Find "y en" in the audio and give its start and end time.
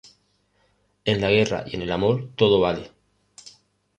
1.67-1.83